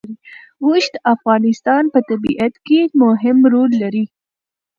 اوښ 0.65 0.85
د 0.93 0.95
افغانستان 1.13 1.83
په 1.93 1.99
طبیعت 2.09 2.53
کې 2.65 2.79
مهم 3.03 3.37
رول 3.53 3.71
لري. 3.81 4.05